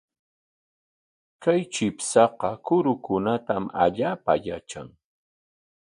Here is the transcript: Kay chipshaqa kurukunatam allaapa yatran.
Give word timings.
Kay 1.43 1.61
chipshaqa 1.73 2.49
kurukunatam 2.65 3.63
allaapa 3.83 4.33
yatran. 4.45 4.89